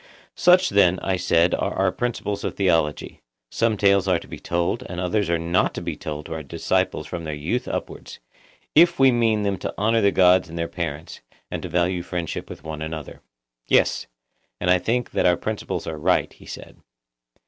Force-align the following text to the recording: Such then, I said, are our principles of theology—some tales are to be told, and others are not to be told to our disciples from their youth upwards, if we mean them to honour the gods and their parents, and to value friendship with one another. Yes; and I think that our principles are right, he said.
Such 0.35 0.69
then, 0.69 0.97
I 1.03 1.15
said, 1.15 1.53
are 1.53 1.75
our 1.75 1.91
principles 1.91 2.43
of 2.43 2.55
theology—some 2.55 3.77
tales 3.77 4.07
are 4.07 4.17
to 4.17 4.27
be 4.27 4.39
told, 4.39 4.81
and 4.89 4.99
others 4.99 5.29
are 5.29 5.37
not 5.37 5.75
to 5.75 5.81
be 5.83 5.95
told 5.95 6.25
to 6.25 6.33
our 6.33 6.41
disciples 6.41 7.05
from 7.05 7.23
their 7.23 7.35
youth 7.35 7.67
upwards, 7.67 8.17
if 8.73 8.97
we 8.97 9.11
mean 9.11 9.43
them 9.43 9.59
to 9.59 9.71
honour 9.77 10.01
the 10.01 10.11
gods 10.11 10.49
and 10.49 10.57
their 10.57 10.67
parents, 10.67 11.21
and 11.51 11.61
to 11.61 11.69
value 11.69 12.01
friendship 12.01 12.49
with 12.49 12.63
one 12.63 12.81
another. 12.81 13.21
Yes; 13.67 14.07
and 14.59 14.71
I 14.71 14.79
think 14.79 15.11
that 15.11 15.27
our 15.27 15.37
principles 15.37 15.85
are 15.85 15.99
right, 15.99 16.33
he 16.33 16.47
said. 16.47 16.77